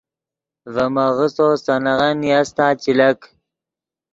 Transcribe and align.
ڤے 0.73 0.85
میغسّو 0.95 1.47
سے 1.63 1.75
نغن 1.85 2.13
نیاستا 2.21 2.65
چے 2.81 2.91
لک 2.99 3.19